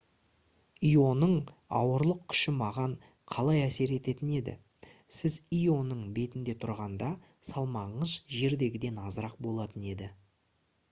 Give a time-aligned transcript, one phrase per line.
[0.91, 1.33] ионың
[1.79, 2.93] ауырлық күші маған
[3.35, 4.55] қалай әсер ететін еді
[5.17, 7.09] сіз ионың бетінде тұрғанда
[7.51, 10.09] салмағыңыз жердегіден азырақ болатын еді